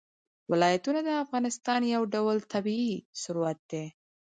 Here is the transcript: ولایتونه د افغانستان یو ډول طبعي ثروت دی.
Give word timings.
ولایتونه 0.51 0.99
د 1.03 1.09
افغانستان 1.23 1.81
یو 1.95 2.03
ډول 2.13 2.37
طبعي 2.51 2.91
ثروت 3.21 3.59
دی. 3.71 3.85